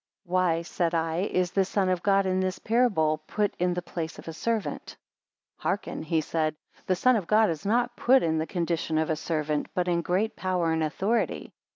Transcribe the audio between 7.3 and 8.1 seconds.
is not